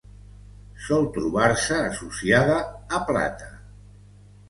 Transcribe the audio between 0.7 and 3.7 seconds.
Sol trobar-se associada a plata.